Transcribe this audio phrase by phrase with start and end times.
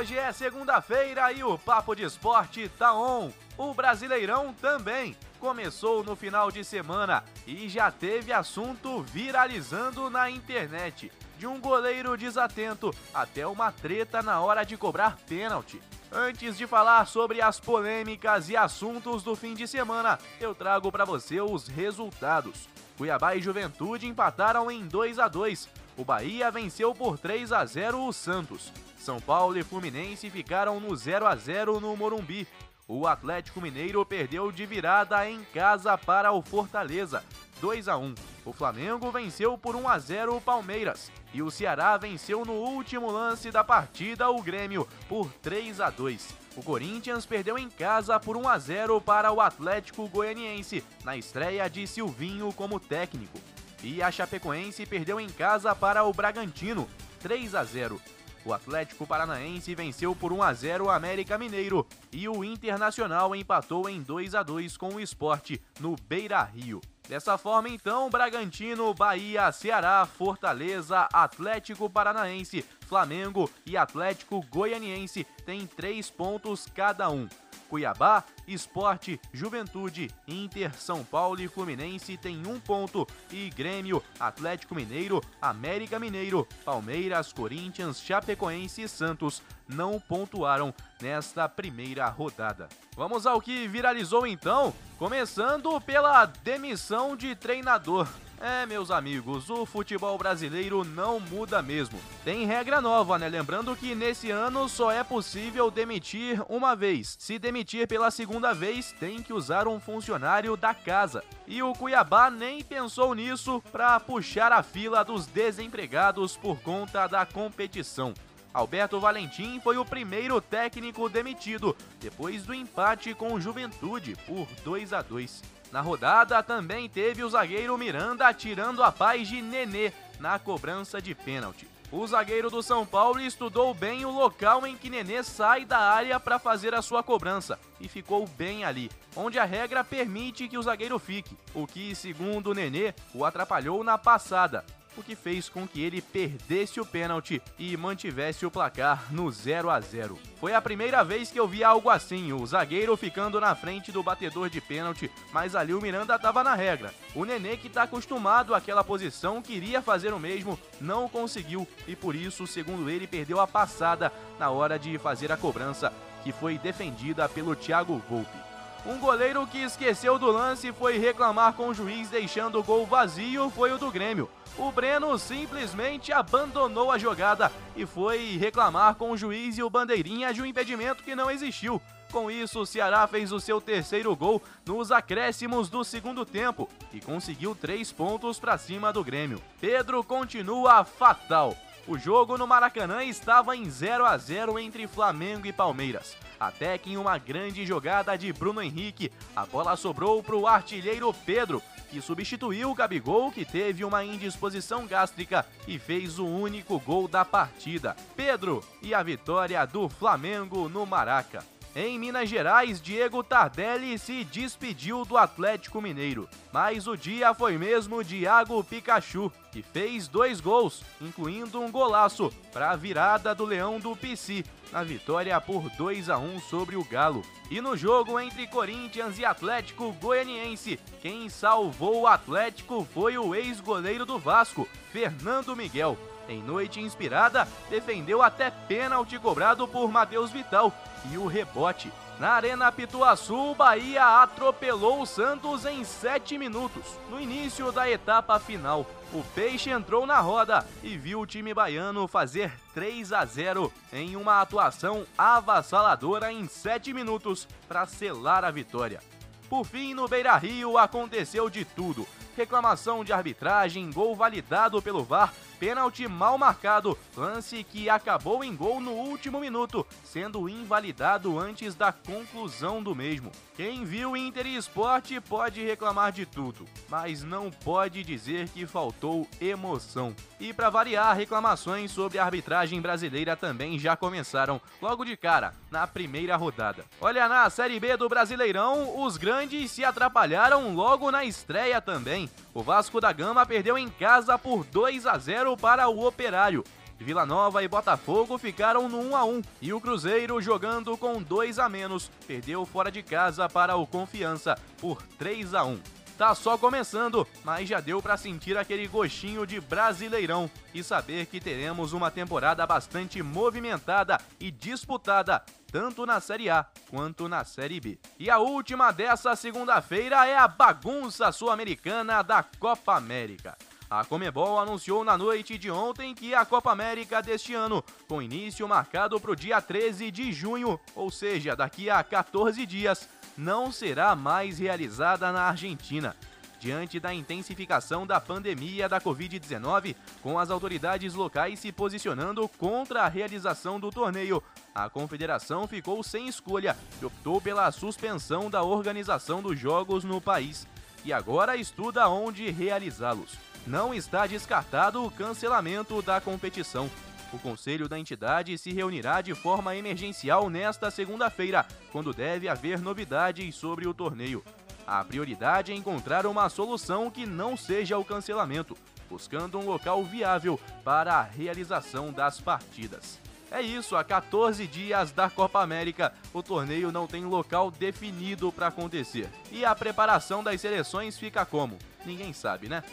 [0.00, 3.30] Hoje é segunda-feira e o Papo de Esporte tá on.
[3.58, 11.12] O Brasileirão também começou no final de semana e já teve assunto viralizando na internet.
[11.38, 15.82] De um goleiro desatento até uma treta na hora de cobrar pênalti.
[16.10, 21.04] Antes de falar sobre as polêmicas e assuntos do fim de semana, eu trago para
[21.04, 22.70] você os resultados.
[22.96, 25.68] Cuiabá e Juventude empataram em 2 a 2.
[26.00, 28.72] O Bahia venceu por 3 a 0 o Santos.
[28.96, 32.48] São Paulo e Fluminense ficaram no 0 a 0 no Morumbi
[32.92, 37.22] o Atlético Mineiro perdeu de virada em casa para o Fortaleza,
[37.60, 38.16] 2 a 1.
[38.44, 43.08] O Flamengo venceu por 1 a 0 o Palmeiras e o Ceará venceu no último
[43.08, 46.34] lance da partida o Grêmio por 3 a 2.
[46.56, 51.70] O Corinthians perdeu em casa por 1 a 0 para o Atlético Goianiense na estreia
[51.70, 53.38] de Silvinho como técnico.
[53.82, 56.88] E a Chapecoense perdeu em casa para o Bragantino,
[57.20, 58.00] 3 a 0.
[58.44, 63.88] O Atlético Paranaense venceu por 1 a 0 o América Mineiro e o Internacional empatou
[63.88, 66.80] em 2 a 2 com o Esporte no Beira-Rio.
[67.08, 76.10] Dessa forma, então, Bragantino, Bahia, Ceará, Fortaleza, Atlético Paranaense, Flamengo e Atlético Goianiense têm três
[76.10, 77.28] pontos cada um.
[77.68, 85.20] Cuiabá, Esporte, Juventude, Inter, São Paulo e Fluminense têm um ponto e Grêmio, Atlético Mineiro,
[85.40, 92.68] América Mineiro, Palmeiras, Corinthians, Chapecoense e Santos não pontuaram nesta primeira rodada.
[92.96, 98.08] Vamos ao que viralizou então, começando pela demissão de treinador.
[98.42, 102.00] É, meus amigos, o futebol brasileiro não muda mesmo.
[102.24, 103.28] Tem regra nova, né?
[103.28, 107.16] Lembrando que nesse ano só é possível demitir uma vez.
[107.18, 111.22] Se demitir pela segunda vez, tem que usar um funcionário da casa.
[111.46, 117.26] E o Cuiabá nem pensou nisso para puxar a fila dos desempregados por conta da
[117.26, 118.14] competição.
[118.54, 124.94] Alberto Valentim foi o primeiro técnico demitido depois do empate com o Juventude por 2
[124.94, 125.59] a 2.
[125.72, 131.14] Na rodada também teve o zagueiro Miranda tirando a paz de Nenê na cobrança de
[131.14, 131.68] pênalti.
[131.92, 136.18] O zagueiro do São Paulo estudou bem o local em que Nenê sai da área
[136.20, 140.62] para fazer a sua cobrança e ficou bem ali, onde a regra permite que o
[140.62, 144.64] zagueiro fique, o que, segundo Nenê, o atrapalhou na passada
[144.96, 149.70] o que fez com que ele perdesse o pênalti e mantivesse o placar no 0
[149.70, 150.18] a 0.
[150.38, 154.02] Foi a primeira vez que eu vi algo assim, o zagueiro ficando na frente do
[154.02, 156.92] batedor de pênalti, mas ali o Miranda estava na regra.
[157.14, 162.14] O Nenê, que está acostumado àquela posição, queria fazer o mesmo, não conseguiu e por
[162.14, 167.28] isso, segundo ele, perdeu a passada na hora de fazer a cobrança, que foi defendida
[167.28, 168.49] pelo Thiago Volpe.
[168.86, 172.86] Um goleiro que esqueceu do lance e foi reclamar com o juiz deixando o gol
[172.86, 174.30] vazio foi o do Grêmio.
[174.56, 180.32] O Breno simplesmente abandonou a jogada e foi reclamar com o juiz e o bandeirinha
[180.32, 181.80] de um impedimento que não existiu.
[182.10, 187.00] Com isso, o Ceará fez o seu terceiro gol nos acréscimos do segundo tempo e
[187.00, 189.40] conseguiu três pontos para cima do Grêmio.
[189.60, 191.54] Pedro continua fatal.
[191.86, 196.16] O jogo no Maracanã estava em 0 a 0 entre Flamengo e Palmeiras.
[196.40, 201.12] Até que em uma grande jogada de Bruno Henrique, a bola sobrou para o artilheiro
[201.12, 207.06] Pedro, que substituiu o Gabigol, que teve uma indisposição gástrica e fez o único gol
[207.06, 207.94] da partida.
[208.16, 211.44] Pedro e a vitória do Flamengo no Maraca.
[211.74, 216.28] Em Minas Gerais, Diego Tardelli se despediu do Atlético Mineiro.
[216.52, 222.72] Mas o dia foi mesmo Diago Pikachu, que fez dois gols, incluindo um golaço para
[222.72, 227.22] a virada do Leão do PC, na vitória por 2 a 1 sobre o Galo.
[227.48, 234.04] E no jogo entre Corinthians e Atlético Goianiense, quem salvou o Atlético foi o ex-goleiro
[234.04, 235.96] do Vasco, Fernando Miguel
[236.30, 240.72] em noite inspirada, defendeu até pênalti cobrado por Matheus Vital
[241.10, 241.92] e o rebote.
[242.18, 248.38] Na Arena Pituaçu, o Bahia atropelou o Santos em 7 minutos, no início da etapa
[248.38, 248.86] final.
[249.12, 254.16] O Peixe entrou na roda e viu o time baiano fazer 3 a 0 em
[254.16, 259.00] uma atuação avassaladora em 7 minutos para selar a vitória.
[259.48, 262.06] Por fim, no Beira Rio aconteceu de tudo:
[262.36, 268.80] reclamação de arbitragem, gol validado pelo VAR pênalti mal marcado, lance que acabou em gol
[268.80, 273.30] no último minuto, sendo invalidado antes da conclusão do mesmo.
[273.54, 279.28] Quem viu Inter e Esporte pode reclamar de tudo, mas não pode dizer que faltou
[279.38, 280.16] emoção.
[280.40, 285.86] E para variar, reclamações sobre a arbitragem brasileira também já começaram logo de cara, na
[285.86, 286.86] primeira rodada.
[286.98, 292.30] Olha, na Série B do Brasileirão, os grandes se atrapalharam logo na estreia também.
[292.52, 296.64] O Vasco da Gama perdeu em casa por 2 a 0 para o Operário.
[296.98, 301.58] Vila Nova e Botafogo ficaram no 1 a 1 e o Cruzeiro, jogando com 2
[301.58, 305.99] a menos, perdeu fora de casa para o Confiança por 3 a 1.
[306.20, 311.40] Tá só começando, mas já deu para sentir aquele gostinho de Brasileirão e saber que
[311.40, 317.98] teremos uma temporada bastante movimentada e disputada, tanto na Série A quanto na Série B.
[318.18, 323.56] E a última dessa segunda-feira é a bagunça sul-americana da Copa América.
[323.88, 328.68] A Comebol anunciou na noite de ontem que a Copa América deste ano, com início
[328.68, 334.14] marcado para o dia 13 de junho, ou seja, daqui a 14 dias, não será
[334.14, 336.14] mais realizada na Argentina.
[336.58, 343.08] Diante da intensificação da pandemia da Covid-19, com as autoridades locais se posicionando contra a
[343.08, 344.42] realização do torneio,
[344.74, 350.66] a confederação ficou sem escolha e optou pela suspensão da organização dos jogos no país
[351.02, 356.90] e agora estuda onde realizá-los não está descartado o cancelamento da competição.
[357.32, 363.54] O conselho da entidade se reunirá de forma emergencial nesta segunda-feira, quando deve haver novidades
[363.54, 364.42] sobre o torneio.
[364.86, 368.76] A prioridade é encontrar uma solução que não seja o cancelamento,
[369.08, 373.20] buscando um local viável para a realização das partidas.
[373.52, 378.68] É isso, há 14 dias da Copa América, o torneio não tem local definido para
[378.68, 379.28] acontecer.
[379.50, 381.76] E a preparação das seleções fica como?
[382.04, 382.84] Ninguém sabe, né?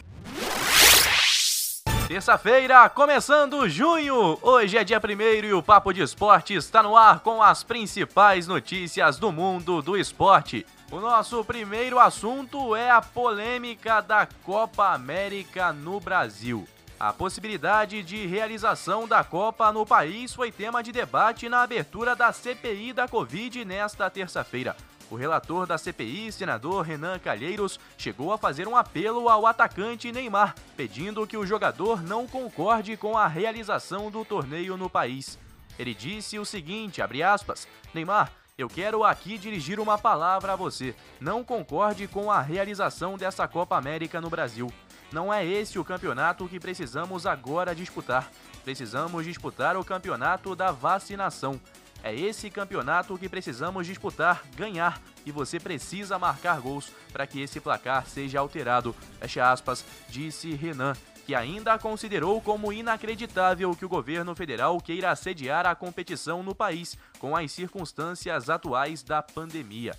[2.08, 4.38] Terça-feira, começando junho.
[4.40, 8.46] Hoje é dia 1 e o Papo de Esporte está no ar com as principais
[8.46, 10.64] notícias do mundo do esporte.
[10.90, 16.66] O nosso primeiro assunto é a polêmica da Copa América no Brasil.
[16.98, 22.32] A possibilidade de realização da Copa no país foi tema de debate na abertura da
[22.32, 24.74] CPI da Covid nesta terça-feira.
[25.10, 30.54] O relator da CPI, senador Renan Calheiros, chegou a fazer um apelo ao atacante Neymar,
[30.76, 35.38] pedindo que o jogador não concorde com a realização do torneio no país.
[35.78, 40.94] Ele disse o seguinte, aspas, Neymar, eu quero aqui dirigir uma palavra a você.
[41.20, 44.68] Não concorde com a realização dessa Copa América no Brasil.
[45.10, 48.30] Não é esse o campeonato que precisamos agora disputar.
[48.64, 51.58] Precisamos disputar o campeonato da vacinação.
[52.02, 57.60] É esse campeonato que precisamos disputar, ganhar, e você precisa marcar gols para que esse
[57.60, 58.94] placar seja alterado.
[59.20, 60.94] Fecha aspas, disse Renan,
[61.26, 66.96] que ainda considerou como inacreditável que o governo federal queira sediar a competição no país
[67.18, 69.94] com as circunstâncias atuais da pandemia.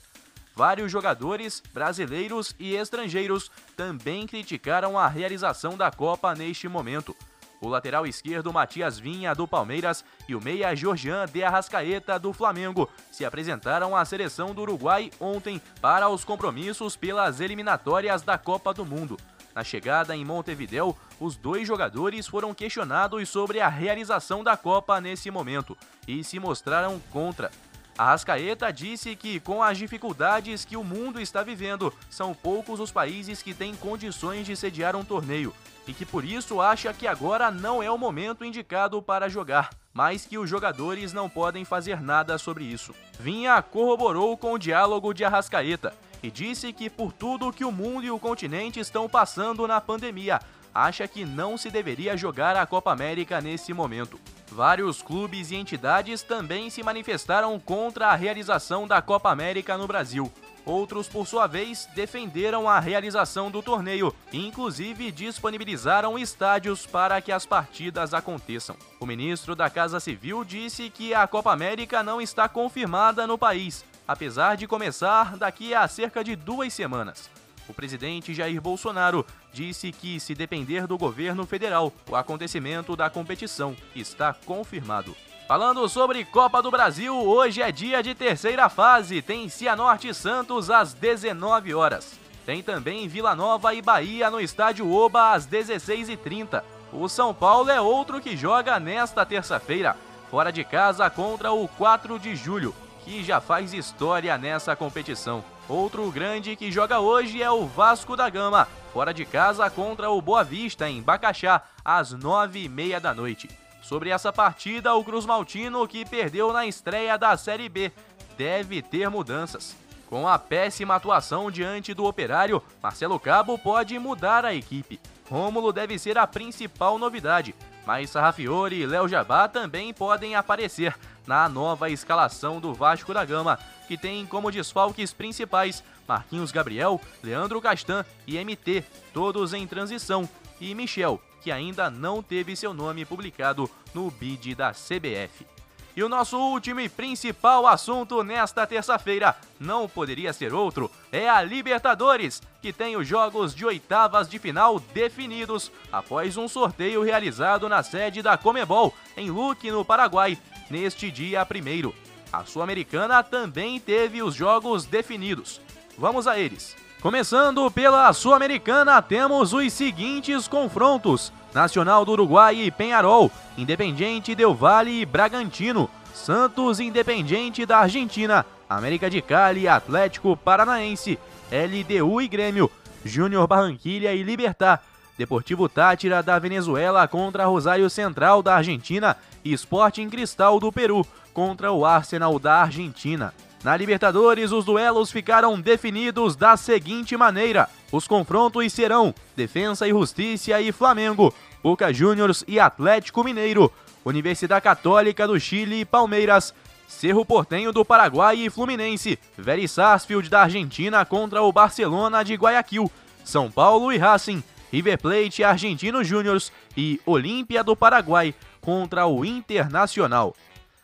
[0.55, 7.15] Vários jogadores, brasileiros e estrangeiros, também criticaram a realização da Copa neste momento
[7.61, 12.89] o lateral esquerdo Matias Vinha, do Palmeiras, e o meia Georgian de Arrascaeta, do Flamengo,
[13.11, 18.85] se apresentaram à seleção do Uruguai ontem para os compromissos pelas eliminatórias da Copa do
[18.85, 19.17] Mundo.
[19.53, 25.29] Na chegada em Montevideo, os dois jogadores foram questionados sobre a realização da Copa nesse
[25.29, 27.51] momento e se mostraram contra.
[27.99, 33.41] Arrascaeta disse que, com as dificuldades que o mundo está vivendo, são poucos os países
[33.41, 35.53] que têm condições de sediar um torneio
[35.85, 40.25] e que por isso acha que agora não é o momento indicado para jogar, mas
[40.25, 42.95] que os jogadores não podem fazer nada sobre isso.
[43.19, 48.05] Vinha corroborou com o diálogo de Arrascaeta e disse que por tudo que o mundo
[48.05, 50.39] e o continente estão passando na pandemia,
[50.73, 54.19] acha que não se deveria jogar a Copa América nesse momento.
[54.51, 60.31] Vários clubes e entidades também se manifestaram contra a realização da Copa América no Brasil.
[60.65, 67.31] Outros, por sua vez, defenderam a realização do torneio e, inclusive, disponibilizaram estádios para que
[67.31, 68.75] as partidas aconteçam.
[68.99, 73.85] O ministro da Casa Civil disse que a Copa América não está confirmada no país,
[74.07, 77.29] apesar de começar daqui a cerca de duas semanas.
[77.69, 79.23] O presidente Jair Bolsonaro
[79.53, 85.15] disse que, se depender do governo federal, o acontecimento da competição está confirmado.
[85.47, 89.21] Falando sobre Copa do Brasil, hoje é dia de terceira fase.
[89.21, 92.19] Tem Cianorte Santos às 19 horas.
[92.43, 96.63] Tem também Vila Nova e Bahia no estádio Oba às 16h30.
[96.91, 99.95] O São Paulo é outro que joga nesta terça-feira,
[100.31, 102.73] fora de casa contra o 4 de julho.
[103.09, 105.43] Que já faz história nessa competição.
[105.67, 110.21] Outro grande que joga hoje é o Vasco da Gama, fora de casa contra o
[110.21, 113.49] Boa Vista, em Bacaxá, às nove e meia da noite.
[113.81, 117.91] Sobre essa partida, o Cruz Maltino, que perdeu na estreia da Série B,
[118.37, 119.75] deve ter mudanças.
[120.07, 124.99] Com a péssima atuação diante do Operário, Marcelo Cabo pode mudar a equipe.
[125.27, 127.55] Rômulo deve ser a principal novidade,
[127.89, 133.57] mas Sarrafiore e Léo Jabá também podem aparecer na nova escalação do Vasco da Gama,
[133.87, 140.29] que tem como desfalques principais Marquinhos Gabriel, Leandro Castan e MT, todos em transição,
[140.61, 145.58] e Michel, que ainda não teve seu nome publicado no bid da CBF.
[145.95, 151.41] E o nosso último e principal assunto nesta terça-feira não poderia ser outro, é a
[151.41, 157.83] Libertadores, que tem os jogos de oitavas de final definidos após um sorteio realizado na
[157.83, 160.37] sede da Comebol, em Luque, no Paraguai,
[160.69, 161.93] neste dia primeiro.
[162.31, 165.59] A Sul-Americana também teve os jogos definidos.
[165.97, 166.75] Vamos a eles.
[167.01, 174.99] Começando pela Sul-Americana, temos os seguintes confrontos: Nacional do Uruguai e Penharol, Independiente Del Valle
[174.99, 181.17] e Bragantino, Santos Independiente da Argentina, América de Cali, Atlético Paranaense,
[181.49, 182.69] LDU e Grêmio,
[183.05, 184.83] Júnior Barranquilha e Libertar,
[185.17, 191.71] Deportivo Tátira da Venezuela contra Rosário Central da Argentina e Sporting Cristal do Peru contra
[191.71, 193.33] o Arsenal da Argentina.
[193.63, 200.61] Na Libertadores, os duelos ficaram definidos da seguinte maneira: os confrontos serão Defensa e Justiça
[200.61, 203.71] e Flamengo, Boca Juniors e Atlético Mineiro,
[204.05, 206.53] Universidade Católica do Chile e Palmeiras,
[206.87, 212.89] Cerro Portenho do Paraguai e Fluminense, Vélez Sarsfield da Argentina contra o Barcelona de Guayaquil,
[213.25, 219.25] São Paulo e Racing, River Plate e Argentino Júniors e Olímpia do Paraguai contra o
[219.25, 220.33] Internacional.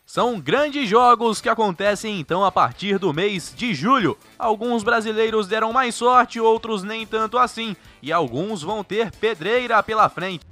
[0.05, 4.15] São grandes jogos que acontecem então a partir do mês de julho.
[4.37, 10.07] Alguns brasileiros deram mais sorte, outros nem tanto assim, e alguns vão ter pedreira pela
[10.07, 10.45] frente.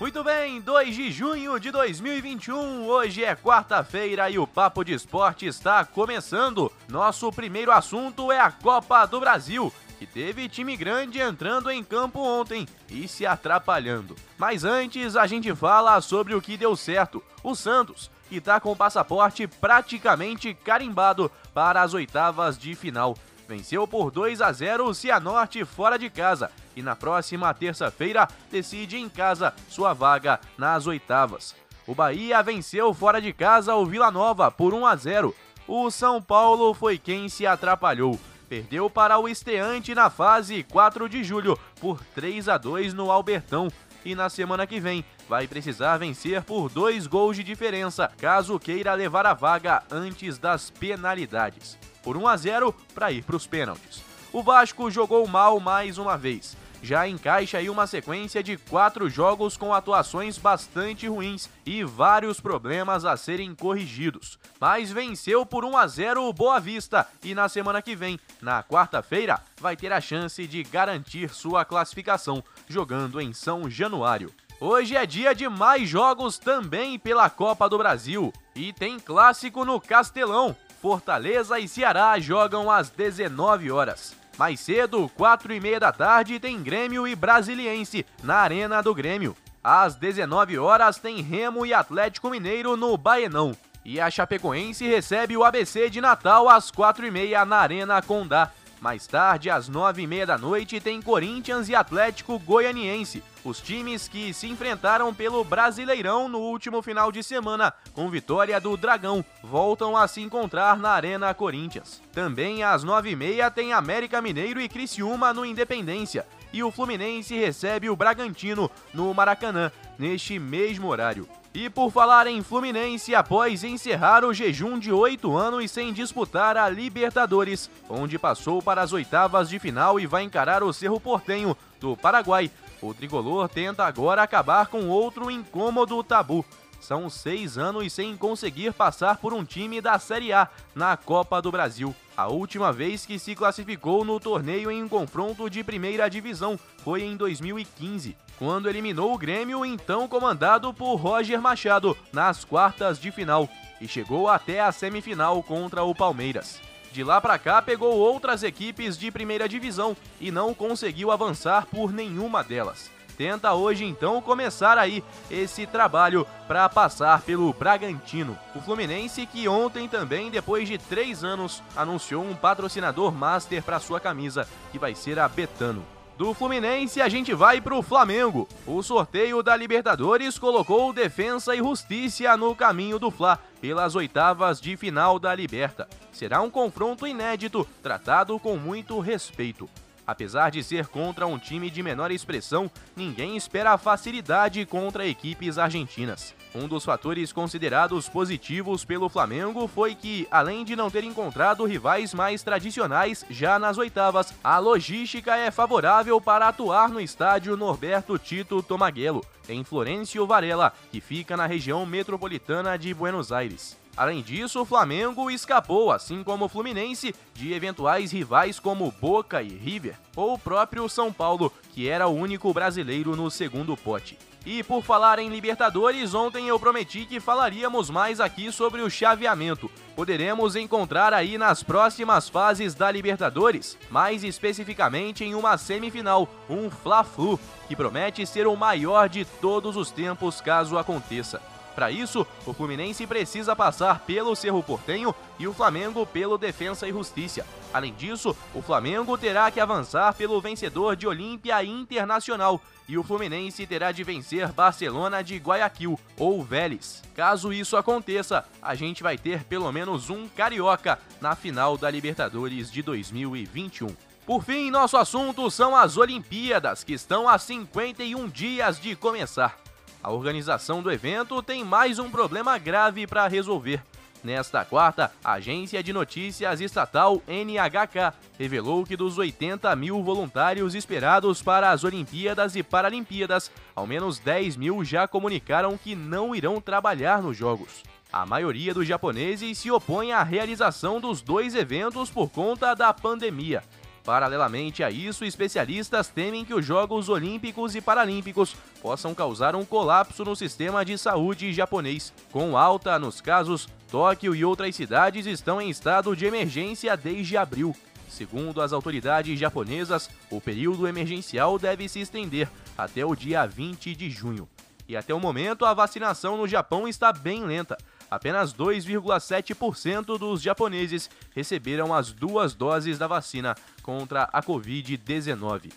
[0.00, 5.46] Muito bem, 2 de junho de 2021, hoje é quarta-feira e o Papo de Esporte
[5.46, 6.70] está começando.
[6.88, 9.72] Nosso primeiro assunto é a Copa do Brasil
[10.04, 14.14] que teve time grande entrando em campo ontem e se atrapalhando.
[14.36, 17.22] Mas antes a gente fala sobre o que deu certo.
[17.42, 23.16] O Santos, que está com o passaporte praticamente carimbado para as oitavas de final.
[23.48, 28.98] Venceu por 2 a 0 o Cianorte fora de casa e na próxima terça-feira decide
[28.98, 31.54] em casa sua vaga nas oitavas.
[31.86, 35.34] O Bahia venceu fora de casa o Vila Nova por 1 a 0.
[35.66, 41.24] O São Paulo foi quem se atrapalhou perdeu para o estreante na fase 4 de
[41.24, 43.68] julho por 3 a 2 no Albertão
[44.04, 48.92] e na semana que vem vai precisar vencer por dois gols de diferença caso queira
[48.94, 51.78] levar a vaga antes das penalidades.
[52.02, 54.02] Por 1 a 0 para ir para os pênaltis.
[54.32, 59.56] O Vasco jogou mal mais uma vez já encaixa aí uma sequência de quatro jogos
[59.56, 64.38] com atuações bastante ruins e vários problemas a serem corrigidos.
[64.60, 68.62] Mas venceu por 1 a 0 o Boa Vista e na semana que vem, na
[68.62, 74.30] quarta-feira, vai ter a chance de garantir sua classificação jogando em São Januário.
[74.60, 79.80] Hoje é dia de mais jogos também pela Copa do Brasil e tem clássico no
[79.80, 80.54] Castelão.
[80.80, 84.23] Fortaleza e Ceará jogam às 19 horas.
[84.36, 89.36] Mais cedo, 4 e meia da tarde, tem Grêmio e Brasiliense na Arena do Grêmio.
[89.62, 93.56] Às 19 horas tem Remo e Atlético Mineiro no Baenão.
[93.84, 98.50] E a Chapecoense recebe o ABC de Natal às 4 e meia na Arena Condá.
[98.80, 104.08] Mais tarde, às nove e meia da noite, tem Corinthians e Atlético Goianiense, os times
[104.08, 109.96] que se enfrentaram pelo Brasileirão no último final de semana, com vitória do Dragão, voltam
[109.96, 112.00] a se encontrar na Arena Corinthians.
[112.12, 117.36] Também às nove e meia tem América Mineiro e Criciúma no Independência, e o Fluminense
[117.36, 121.28] recebe o Bragantino no Maracanã, neste mesmo horário.
[121.52, 126.68] E por falar em Fluminense, após encerrar o jejum de oito anos sem disputar a
[126.68, 131.96] Libertadores, onde passou para as oitavas de final e vai encarar o Cerro Portenho do
[131.96, 132.50] Paraguai,
[132.86, 136.44] o tricolor tenta agora acabar com outro incômodo tabu.
[136.80, 141.50] São seis anos sem conseguir passar por um time da Série A na Copa do
[141.50, 141.94] Brasil.
[142.14, 147.02] A última vez que se classificou no torneio em um confronto de primeira divisão foi
[147.02, 153.48] em 2015 quando eliminou o Grêmio, então comandado por Roger Machado, nas quartas de final
[153.80, 156.60] e chegou até a semifinal contra o Palmeiras.
[156.94, 161.92] De lá para cá, pegou outras equipes de primeira divisão e não conseguiu avançar por
[161.92, 162.88] nenhuma delas.
[163.18, 168.38] tenta hoje então começar aí esse trabalho para passar pelo Bragantino.
[168.54, 173.98] O Fluminense que ontem também, depois de três anos, anunciou um patrocinador master para sua
[173.98, 175.93] camisa, que vai ser a Betano.
[176.16, 178.48] Do Fluminense a gente vai pro Flamengo.
[178.64, 184.76] O sorteio da Libertadores colocou Defensa e Justiça no caminho do Fla pelas oitavas de
[184.76, 185.88] final da Liberta.
[186.12, 189.68] Será um confronto inédito, tratado com muito respeito.
[190.06, 196.34] Apesar de ser contra um time de menor expressão, ninguém espera facilidade contra equipes argentinas.
[196.54, 202.14] Um dos fatores considerados positivos pelo Flamengo foi que, além de não ter encontrado rivais
[202.14, 208.62] mais tradicionais já nas oitavas, a logística é favorável para atuar no estádio Norberto Tito
[208.62, 213.83] Tomaguelo, em Florencio Varela, que fica na região metropolitana de Buenos Aires.
[213.96, 219.48] Além disso, o Flamengo escapou, assim como o Fluminense, de eventuais rivais como Boca e
[219.48, 224.18] River, ou o próprio São Paulo, que era o único brasileiro no segundo pote.
[224.46, 229.70] E por falar em Libertadores, ontem eu prometi que falaríamos mais aqui sobre o chaveamento.
[229.96, 237.40] Poderemos encontrar aí nas próximas fases da Libertadores, mais especificamente em uma semifinal, um Fla-Flu,
[237.66, 241.40] que promete ser o maior de todos os tempos caso aconteça.
[241.74, 246.92] Para isso, o Fluminense precisa passar pelo Cerro Portenho e o Flamengo pelo Defensa e
[246.92, 247.44] Justiça.
[247.72, 253.66] Além disso, o Flamengo terá que avançar pelo vencedor de Olímpia Internacional e o Fluminense
[253.66, 257.02] terá de vencer Barcelona de Guayaquil ou Vélez.
[257.14, 262.70] Caso isso aconteça, a gente vai ter pelo menos um carioca na final da Libertadores
[262.70, 263.88] de 2021.
[264.26, 269.63] Por fim, nosso assunto são as Olimpíadas, que estão a 51 dias de começar.
[270.04, 273.82] A organização do evento tem mais um problema grave para resolver.
[274.22, 281.40] Nesta quarta, a agência de notícias estatal NHK revelou que dos 80 mil voluntários esperados
[281.40, 287.22] para as Olimpíadas e Paralimpíadas, ao menos 10 mil já comunicaram que não irão trabalhar
[287.22, 287.82] nos Jogos.
[288.12, 293.62] A maioria dos japoneses se opõe à realização dos dois eventos por conta da pandemia.
[294.04, 300.22] Paralelamente a isso, especialistas temem que os Jogos Olímpicos e Paralímpicos possam causar um colapso
[300.26, 302.12] no sistema de saúde japonês.
[302.30, 307.74] Com alta nos casos, Tóquio e outras cidades estão em estado de emergência desde abril.
[308.06, 314.10] Segundo as autoridades japonesas, o período emergencial deve se estender até o dia 20 de
[314.10, 314.46] junho.
[314.86, 317.78] E até o momento, a vacinação no Japão está bem lenta
[318.10, 325.72] apenas 2,7% dos japoneses receberam as duas doses da vacina contra a Covid-19.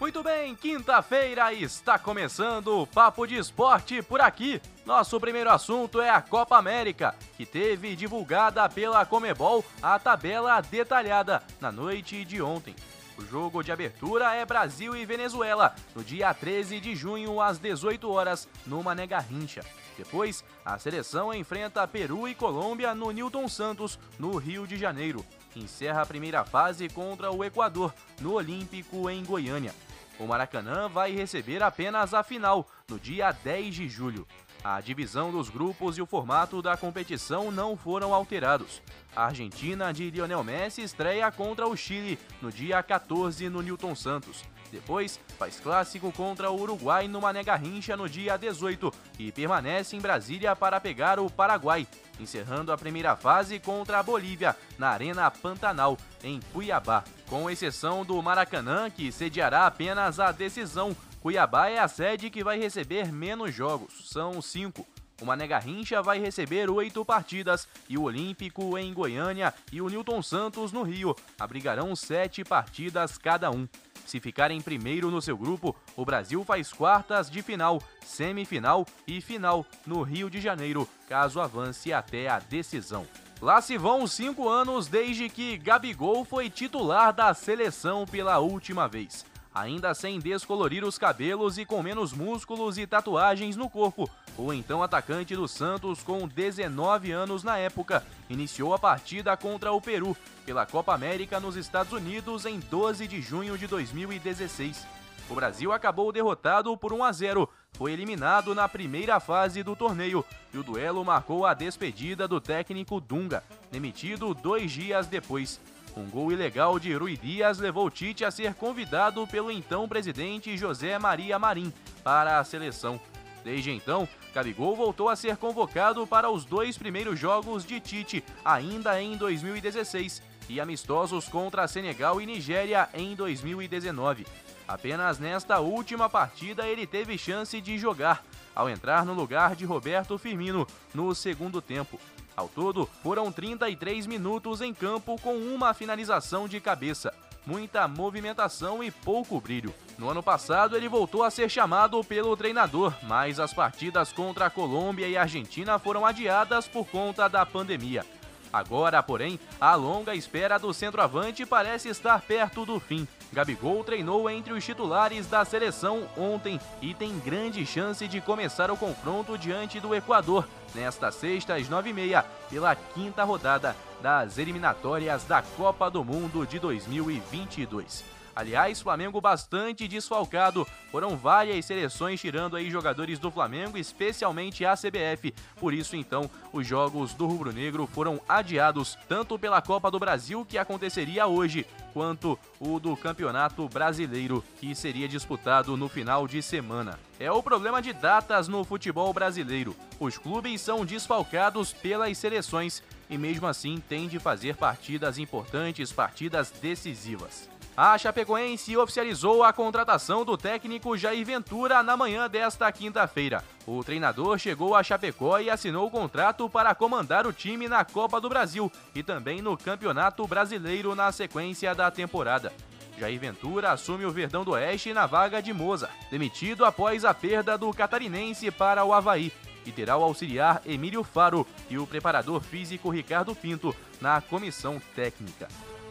[0.00, 4.60] Muito bem, quinta-feira está começando o Papo de Esporte por aqui.
[4.86, 11.42] Nosso primeiro assunto é a Copa América, que teve divulgada pela Comebol a tabela detalhada
[11.60, 12.74] na noite de ontem.
[13.20, 18.10] O jogo de abertura é Brasil e Venezuela, no dia 13 de junho, às 18
[18.10, 19.60] horas, no Mané Garrincha.
[19.94, 25.22] Depois, a seleção enfrenta Peru e Colômbia no Newton Santos, no Rio de Janeiro.
[25.54, 29.74] Encerra a primeira fase contra o Equador, no Olímpico, em Goiânia.
[30.18, 34.26] O Maracanã vai receber apenas a final, no dia 10 de julho.
[34.62, 38.82] A divisão dos grupos e o formato da competição não foram alterados.
[39.16, 44.44] A Argentina de Lionel Messi estreia contra o Chile no dia 14 no Newton Santos.
[44.70, 50.00] Depois, faz clássico contra o Uruguai no Mané Garrincha no dia 18 e permanece em
[50.00, 51.88] Brasília para pegar o Paraguai,
[52.20, 57.02] encerrando a primeira fase contra a Bolívia na Arena Pantanal, em Cuiabá.
[57.28, 62.58] Com exceção do Maracanã, que sediará apenas a decisão Cuiabá é a sede que vai
[62.58, 64.86] receber menos jogos, são cinco.
[65.20, 70.22] O Mané Garrincha vai receber oito partidas e o Olímpico em Goiânia e o Newton
[70.22, 73.68] Santos no Rio abrigarão sete partidas cada um.
[74.06, 79.20] Se ficar em primeiro no seu grupo, o Brasil faz quartas de final, semifinal e
[79.20, 83.06] final no Rio de Janeiro, caso avance até a decisão.
[83.42, 89.28] Lá se vão cinco anos desde que Gabigol foi titular da seleção pela última vez
[89.54, 94.08] ainda sem descolorir os cabelos e com menos músculos e tatuagens no corpo.
[94.36, 99.80] O então atacante do Santos, com 19 anos na época, iniciou a partida contra o
[99.80, 104.86] Peru pela Copa América nos Estados Unidos em 12 de junho de 2016.
[105.28, 110.24] O Brasil acabou derrotado por 1 a 0, foi eliminado na primeira fase do torneio
[110.52, 115.60] e o duelo marcou a despedida do técnico Dunga, demitido dois dias depois.
[115.96, 120.98] Um gol ilegal de Rui Dias levou Tite a ser convidado pelo então presidente José
[120.98, 121.72] Maria Marim
[122.04, 123.00] para a seleção.
[123.42, 129.00] Desde então, Gabigol voltou a ser convocado para os dois primeiros jogos de Tite, ainda
[129.00, 134.26] em 2016, e amistosos contra Senegal e Nigéria em 2019.
[134.68, 138.24] Apenas nesta última partida ele teve chance de jogar,
[138.54, 141.98] ao entrar no lugar de Roberto Firmino no segundo tempo.
[142.36, 147.12] Ao todo, foram 33 minutos em campo com uma finalização de cabeça,
[147.46, 149.74] muita movimentação e pouco brilho.
[149.98, 154.50] No ano passado, ele voltou a ser chamado pelo treinador, mas as partidas contra a
[154.50, 158.04] Colômbia e a Argentina foram adiadas por conta da pandemia.
[158.52, 163.06] Agora, porém, a longa espera do centroavante parece estar perto do fim.
[163.32, 168.76] Gabigol treinou entre os titulares da seleção ontem e tem grande chance de começar o
[168.76, 175.24] confronto diante do Equador nesta sexta às nove e meia pela quinta rodada das eliminatórias
[175.24, 178.19] da Copa do Mundo de 2022.
[178.34, 180.66] Aliás, Flamengo bastante desfalcado.
[180.90, 185.34] Foram várias seleções tirando aí jogadores do Flamengo, especialmente a CBF.
[185.56, 190.44] Por isso, então, os jogos do Rubro Negro foram adiados tanto pela Copa do Brasil,
[190.44, 196.98] que aconteceria hoje, quanto o do Campeonato Brasileiro, que seria disputado no final de semana.
[197.18, 199.76] É o problema de datas no futebol brasileiro.
[199.98, 206.50] Os clubes são desfalcados pelas seleções e mesmo assim têm de fazer partidas importantes, partidas
[206.50, 207.50] decisivas.
[207.82, 213.42] A Chapecoense oficializou a contratação do técnico Jair Ventura na manhã desta quinta-feira.
[213.66, 218.20] O treinador chegou a Chapecó e assinou o contrato para comandar o time na Copa
[218.20, 222.52] do Brasil e também no Campeonato Brasileiro na sequência da temporada.
[222.98, 227.56] Jair Ventura assume o Verdão do Oeste na vaga de Moza, demitido após a perda
[227.56, 229.32] do catarinense para o Havaí,
[229.64, 235.48] e terá o auxiliar Emílio Faro e o preparador físico Ricardo Pinto na comissão técnica.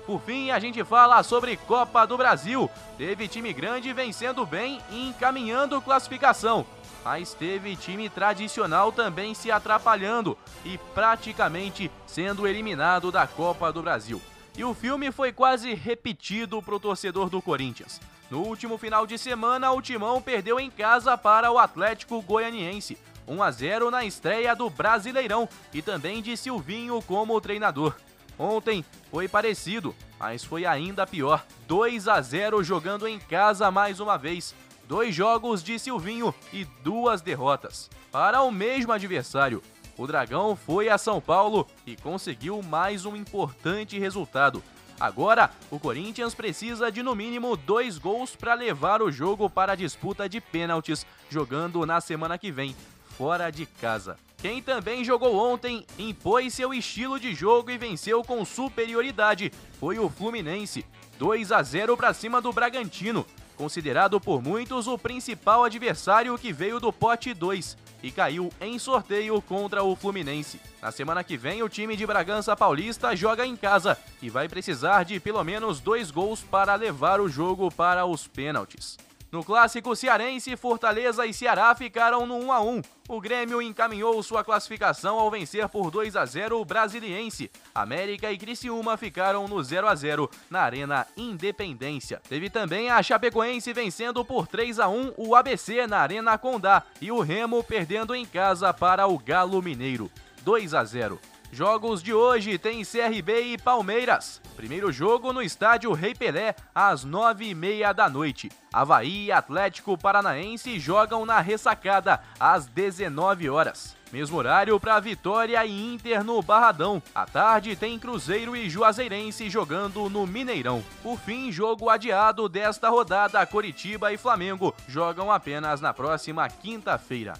[0.10, 2.68] Por fim, a gente fala sobre Copa do Brasil.
[2.98, 6.66] Teve time grande vencendo bem e encaminhando classificação.
[7.06, 14.20] Mas teve time tradicional também se atrapalhando e praticamente sendo eliminado da Copa do Brasil.
[14.58, 18.02] E o filme foi quase repetido para o torcedor do Corinthians.
[18.32, 22.98] No último final de semana, o Timão perdeu em casa para o Atlético Goianiense.
[23.28, 27.94] 1 a 0 na estreia do Brasileirão e também de Silvinho como treinador.
[28.40, 31.46] Ontem foi parecido, mas foi ainda pior.
[31.68, 34.56] 2 a 0 jogando em casa mais uma vez.
[34.88, 37.90] Dois jogos de Silvinho e duas derrotas.
[38.10, 39.62] Para o mesmo adversário,
[39.98, 44.64] o Dragão foi a São Paulo e conseguiu mais um importante resultado.
[44.98, 49.76] Agora, o Corinthians precisa de no mínimo dois gols para levar o jogo para a
[49.76, 52.76] disputa de pênaltis, jogando na semana que vem,
[53.18, 54.18] fora de casa.
[54.42, 60.10] Quem também jogou ontem, impôs seu estilo de jogo e venceu com superioridade, foi o
[60.10, 60.86] Fluminense.
[61.18, 63.26] 2 a 0 para cima do Bragantino,
[63.58, 69.42] considerado por muitos o principal adversário que veio do pote 2 e caiu em sorteio
[69.42, 70.62] contra o Fluminense.
[70.82, 75.04] Na semana que vem, o time de Bragança Paulista joga em casa e vai precisar
[75.04, 78.98] de pelo menos dois gols para levar o jogo para os pênaltis.
[79.32, 82.82] No clássico cearense, Fortaleza e Ceará ficaram no 1 a 1.
[83.08, 87.52] O Grêmio encaminhou sua classificação ao vencer por 2 a 0 o Brasiliense.
[87.74, 92.20] América e Criciúma ficaram no 0 a 0 na Arena Independência.
[92.28, 97.12] Teve também a Chapecoense vencendo por 3 a 1 o ABC na Arena Condá e
[97.12, 100.10] o Remo perdendo em casa para o Galo Mineiro.
[100.42, 101.20] 2 a 0.
[101.52, 104.40] Jogos de hoje tem CRB e Palmeiras.
[104.56, 108.52] Primeiro jogo no estádio Rei Pelé, às nove e meia da noite.
[108.72, 113.98] Havaí e Atlético Paranaense jogam na ressacada, às 19 horas.
[114.12, 117.02] Mesmo horário para Vitória e Inter no Barradão.
[117.14, 120.84] À tarde tem Cruzeiro e Juazeirense jogando no Mineirão.
[121.02, 127.34] Por fim, jogo adiado desta rodada, Coritiba e Flamengo jogam apenas na próxima quinta-feira.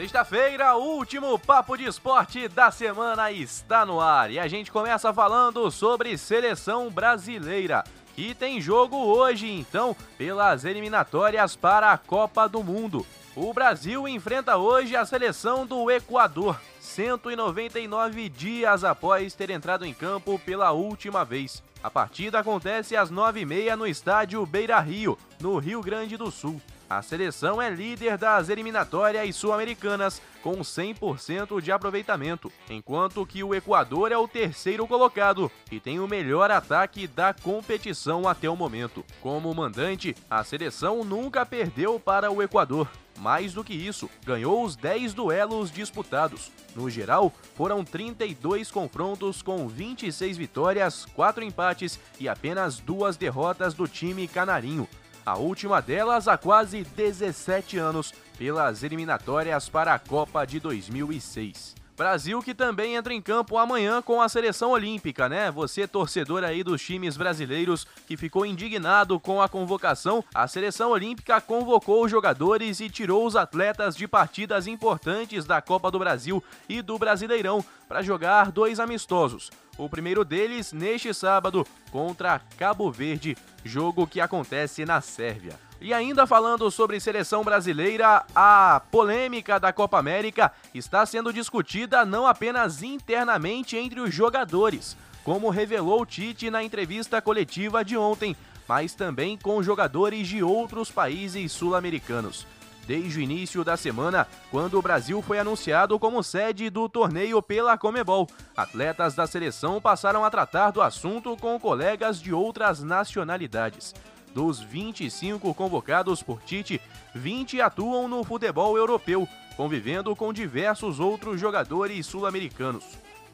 [0.00, 5.12] Sexta-feira, o último papo de esporte da semana está no ar e a gente começa
[5.12, 7.84] falando sobre seleção brasileira,
[8.16, 13.06] que tem jogo hoje então pelas eliminatórias para a Copa do Mundo.
[13.36, 20.38] O Brasil enfrenta hoje a seleção do Equador, 199 dias após ter entrado em campo
[20.38, 21.62] pela última vez.
[21.82, 26.58] A partida acontece às 9h30 no estádio Beira Rio, no Rio Grande do Sul.
[26.90, 34.10] A seleção é líder das eliminatórias sul-americanas com 100% de aproveitamento, enquanto que o Equador
[34.10, 39.04] é o terceiro colocado e tem o melhor ataque da competição até o momento.
[39.20, 42.90] Como mandante, a seleção nunca perdeu para o Equador.
[43.20, 46.50] Mais do que isso, ganhou os 10 duelos disputados.
[46.74, 53.86] No geral, foram 32 confrontos com 26 vitórias, 4 empates e apenas duas derrotas do
[53.86, 54.88] time canarinho
[55.30, 61.79] a última delas há quase 17 anos, pelas eliminatórias para a Copa de 2006.
[62.00, 65.50] Brasil que também entra em campo amanhã com a seleção olímpica, né?
[65.50, 71.38] Você, torcedor aí dos times brasileiros que ficou indignado com a convocação, a seleção olímpica
[71.42, 76.80] convocou os jogadores e tirou os atletas de partidas importantes da Copa do Brasil e
[76.80, 79.50] do Brasileirão para jogar dois amistosos.
[79.76, 85.69] O primeiro deles neste sábado contra Cabo Verde, jogo que acontece na Sérvia.
[85.80, 92.26] E ainda falando sobre seleção brasileira, a polêmica da Copa América está sendo discutida não
[92.26, 98.36] apenas internamente entre os jogadores, como revelou Tite na entrevista coletiva de ontem,
[98.68, 102.46] mas também com jogadores de outros países sul-americanos.
[102.86, 107.78] Desde o início da semana, quando o Brasil foi anunciado como sede do torneio pela
[107.78, 113.94] Comebol, atletas da seleção passaram a tratar do assunto com colegas de outras nacionalidades.
[114.34, 116.80] Dos 25 convocados por Tite,
[117.14, 122.84] 20 atuam no futebol europeu, convivendo com diversos outros jogadores sul-americanos.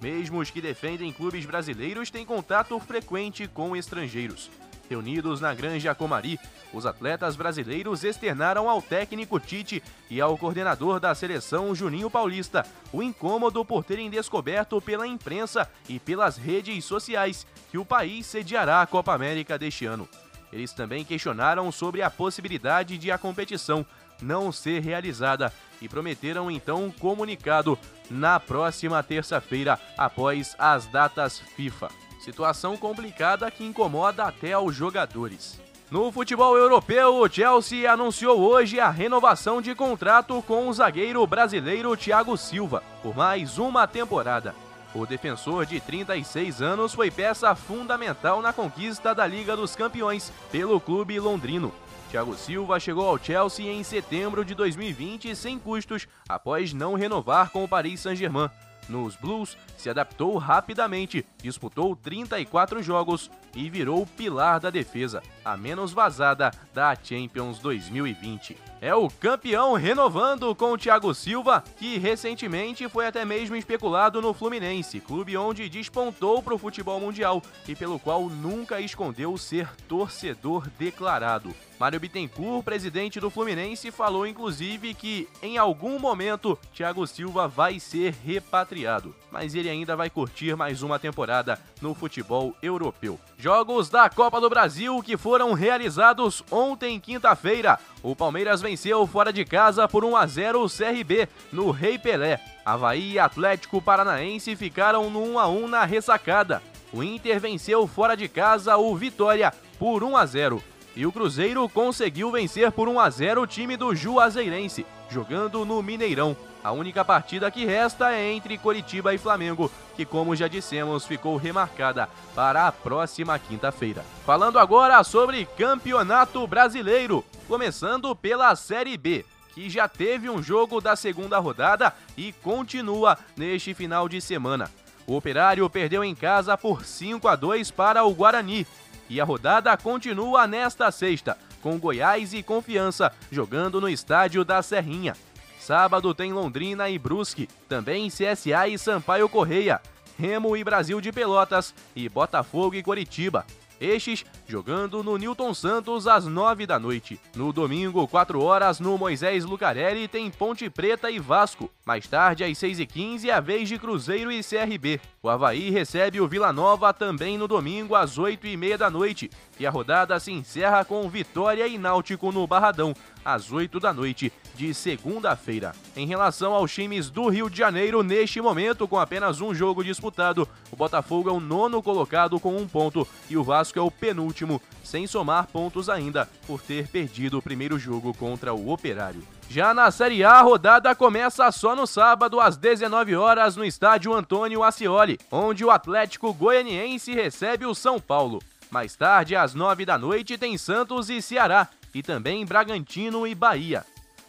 [0.01, 4.51] Mesmo os que defendem clubes brasileiros têm contato frequente com estrangeiros.
[4.89, 6.39] Reunidos na Granja Comari,
[6.73, 13.03] os atletas brasileiros externaram ao técnico Tite e ao coordenador da seleção Juninho Paulista o
[13.03, 18.87] incômodo por terem descoberto pela imprensa e pelas redes sociais que o país sediará a
[18.87, 20.09] Copa América deste ano.
[20.57, 23.85] Eles também questionaram sobre a possibilidade de a competição
[24.23, 31.89] não ser realizada e prometeram então um comunicado na próxima terça-feira, após as datas FIFA.
[32.21, 35.61] Situação complicada que incomoda até aos jogadores.
[35.91, 41.95] No futebol europeu, o Chelsea anunciou hoje a renovação de contrato com o zagueiro brasileiro
[41.99, 44.55] Thiago Silva por mais uma temporada.
[44.95, 50.81] O defensor de 36 anos foi peça fundamental na conquista da Liga dos Campeões pelo
[50.81, 51.73] clube londrino.
[52.11, 57.65] Thiago Silva chegou ao Chelsea em setembro de 2020 sem custos, após não renovar com
[57.65, 58.49] o Paris Saint-Germain.
[58.89, 65.93] Nos Blues, se adaptou rapidamente, disputou 34 jogos e virou pilar da defesa, a menos
[65.93, 73.07] vazada da Champions 2020 é o campeão renovando com o Thiago Silva, que recentemente foi
[73.07, 78.29] até mesmo especulado no Fluminense, clube onde despontou para o futebol mundial e pelo qual
[78.29, 81.55] nunca escondeu ser torcedor declarado.
[81.79, 88.15] Mário Bittencourt, presidente do Fluminense, falou inclusive que em algum momento Thiago Silva vai ser
[88.25, 93.21] repatriado, mas ele ainda vai curtir mais uma temporada no futebol europeu.
[93.37, 97.79] Jogos da Copa do Brasil que foram realizados ontem, quinta-feira.
[98.03, 102.41] O Palmeiras venceu fora de casa por 1 a 0 o CRB no Rei Pelé.
[102.65, 106.63] Havaí e Atlético Paranaense ficaram no 1 a 1 na ressacada.
[106.91, 111.69] O Inter venceu fora de casa o Vitória por 1 a 0 e o Cruzeiro
[111.69, 116.35] conseguiu vencer por 1 a 0 o time do Juazeirense, jogando no Mineirão.
[116.65, 121.37] A única partida que resta é entre Coritiba e Flamengo, que, como já dissemos, ficou
[121.37, 124.03] remarcada para a próxima quinta-feira.
[124.25, 129.25] Falando agora sobre Campeonato Brasileiro, começando pela Série B
[129.57, 134.71] que já teve um jogo da segunda rodada e continua neste final de semana.
[135.07, 138.67] O Operário perdeu em casa por 5 a 2 para o Guarani
[139.09, 145.15] e a rodada continua nesta sexta, com Goiás e Confiança jogando no estádio da Serrinha.
[145.59, 149.81] Sábado tem Londrina e Brusque, também CSA e Sampaio Correia,
[150.19, 153.45] Remo e Brasil de Pelotas e Botafogo e Coritiba.
[153.81, 157.21] Estes jogando no Newton Santos às 9 da noite.
[157.35, 161.71] No domingo, 4 horas, no Moisés Lucarelli, tem Ponte Preta e Vasco.
[161.85, 165.01] Mais tarde, às 6h15, é a vez de Cruzeiro e CRB.
[165.23, 169.31] O Havaí recebe o Vila Nova também no domingo, às 8h30 da noite.
[169.59, 172.95] E a rodada se encerra com Vitória e Náutico no Barradão,
[173.27, 175.75] às 8 da noite de segunda-feira.
[175.97, 180.49] Em relação aos times do Rio de Janeiro, neste momento, com apenas um jogo disputado,
[180.71, 184.63] o Botafogo é o nono colocado com um ponto e o Vasco é o penúltimo,
[184.85, 189.23] sem somar pontos ainda, por ter perdido o primeiro jogo contra o Operário.
[189.49, 194.15] Já na Série A, a rodada começa só no sábado, às 19 horas, no estádio
[194.15, 198.41] Antônio Ascioli, onde o Atlético Goianiense recebe o São Paulo.
[198.71, 203.83] Mais tarde, às 9 da noite, tem Santos e Ceará, e também Bragantino e Bahia.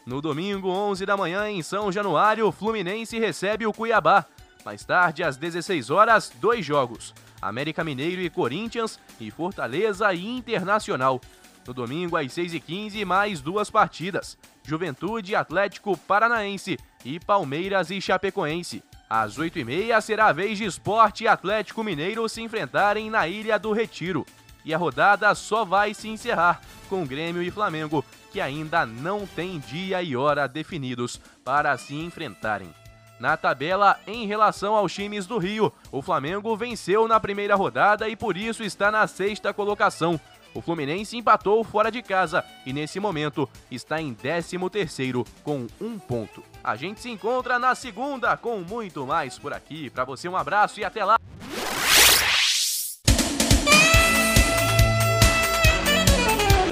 [0.06, 4.26] No domingo, 11 da manhã, em São Januário, Fluminense recebe o Cuiabá.
[4.64, 11.20] Mais tarde, às 16 horas, dois jogos: América Mineiro e Corinthians e Fortaleza e Internacional.
[11.68, 18.82] No domingo, às 6h15, mais duas partidas: Juventude Atlético Paranaense e Palmeiras e Chapecoense.
[19.10, 23.74] Às 8h30 será a vez de Esporte e Atlético Mineiro se enfrentarem na Ilha do
[23.74, 24.26] Retiro.
[24.68, 28.04] E a rodada só vai se encerrar com Grêmio e Flamengo
[28.34, 32.76] que ainda não tem dia e hora definidos para se enfrentarem.
[33.18, 38.16] Na tabela, em relação aos times do Rio, o Flamengo venceu na primeira rodada e
[38.18, 40.20] por isso está na sexta colocação.
[40.54, 46.44] O Fluminense empatou fora de casa e nesse momento está em 13º com um ponto.
[46.62, 49.90] A gente se encontra na segunda com muito mais por aqui.
[49.90, 51.17] Para você um abraço e até lá.